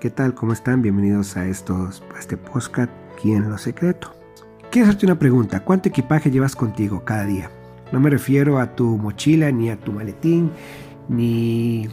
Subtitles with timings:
[0.00, 0.32] ¿Qué tal?
[0.32, 0.80] ¿Cómo están?
[0.80, 4.14] Bienvenidos a, estos, a este podcast aquí en Lo Secreto.
[4.70, 5.64] Quiero hacerte una pregunta.
[5.64, 7.50] ¿Cuánto equipaje llevas contigo cada día?
[7.90, 10.52] No me refiero a tu mochila, ni a tu maletín,
[11.08, 11.88] ni,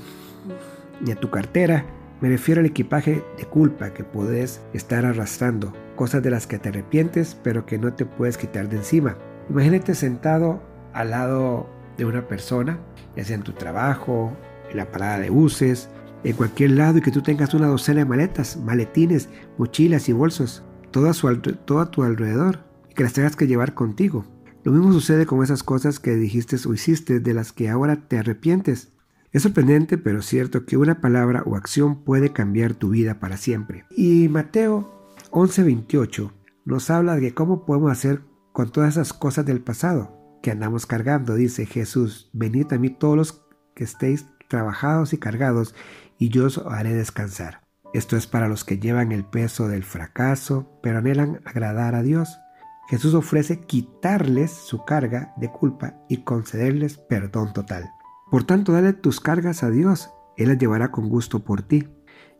[1.01, 1.83] ni a tu cartera.
[2.21, 5.73] Me refiero al equipaje de culpa que puedes estar arrastrando.
[5.95, 9.17] Cosas de las que te arrepientes, pero que no te puedes quitar de encima.
[9.49, 10.61] Imagínate sentado
[10.93, 11.67] al lado
[11.97, 12.77] de una persona,
[13.15, 14.31] ya sea en tu trabajo,
[14.69, 15.89] en la parada de buses,
[16.25, 19.29] en cualquier lado y que tú tengas una docena de maletas, maletines,
[19.59, 23.45] mochilas y bolsos, todo a, su, todo a tu alrededor y que las tengas que
[23.45, 24.25] llevar contigo.
[24.63, 28.17] Lo mismo sucede con esas cosas que dijiste o hiciste de las que ahora te
[28.17, 28.91] arrepientes.
[29.31, 33.85] Es sorprendente pero cierto que una palabra o acción puede cambiar tu vida para siempre.
[33.95, 36.31] Y Mateo 11:28
[36.65, 38.21] nos habla de cómo podemos hacer
[38.51, 41.35] con todas esas cosas del pasado que andamos cargando.
[41.35, 45.75] Dice Jesús, venid a mí todos los que estéis trabajados y cargados
[46.17, 47.61] y yo os haré descansar.
[47.93, 52.39] Esto es para los que llevan el peso del fracaso, pero anhelan agradar a Dios.
[52.89, 57.89] Jesús ofrece quitarles su carga de culpa y concederles perdón total.
[58.29, 61.87] Por tanto, dale tus cargas a Dios, Él las llevará con gusto por ti.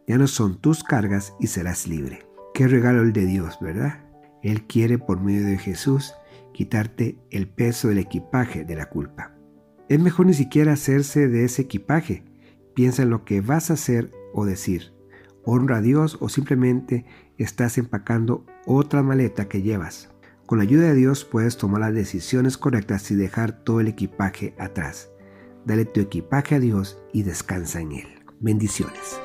[0.07, 2.27] Ya no son tus cargas y serás libre.
[2.53, 4.03] Qué regalo el de Dios, ¿verdad?
[4.43, 6.13] Él quiere por medio de Jesús
[6.53, 9.34] quitarte el peso del equipaje de la culpa.
[9.89, 12.23] Es mejor ni siquiera hacerse de ese equipaje,
[12.75, 14.91] Piensa en lo que vas a hacer o decir.
[15.45, 17.05] Honra a Dios o simplemente
[17.37, 20.09] estás empacando otra maleta que llevas.
[20.45, 24.53] Con la ayuda de Dios puedes tomar las decisiones correctas y dejar todo el equipaje
[24.59, 25.09] atrás.
[25.65, 28.07] Dale tu equipaje a Dios y descansa en Él.
[28.41, 29.19] Bendiciones.